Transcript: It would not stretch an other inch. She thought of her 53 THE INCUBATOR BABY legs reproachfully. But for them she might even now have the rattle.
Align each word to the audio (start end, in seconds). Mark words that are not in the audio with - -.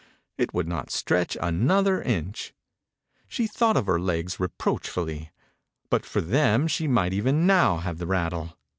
It 0.35 0.51
would 0.51 0.67
not 0.67 0.89
stretch 0.89 1.37
an 1.39 1.69
other 1.69 2.01
inch. 2.01 2.55
She 3.27 3.45
thought 3.45 3.77
of 3.77 3.85
her 3.85 3.99
53 3.99 4.05
THE 4.07 4.13
INCUBATOR 4.17 4.23
BABY 4.23 4.23
legs 4.23 4.39
reproachfully. 4.39 5.31
But 5.91 6.05
for 6.07 6.21
them 6.21 6.67
she 6.67 6.87
might 6.87 7.13
even 7.13 7.45
now 7.45 7.77
have 7.77 7.99
the 7.99 8.07
rattle. 8.07 8.57